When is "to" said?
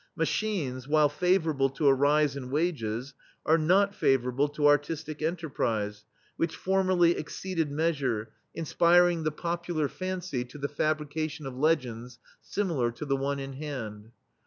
1.69-1.85, 4.49-4.65, 10.43-10.57, 12.91-13.05